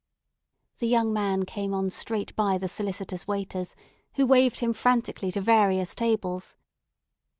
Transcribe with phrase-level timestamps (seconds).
[0.79, 3.75] The young man came on straight by the solicitous waiters,
[4.15, 6.55] who waved him frantically to various tables.